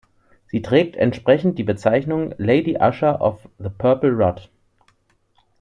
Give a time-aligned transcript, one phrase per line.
[0.47, 4.49] Sie trägt entsprechend die Bezeichnung "Lady Usher of the Purple Rod".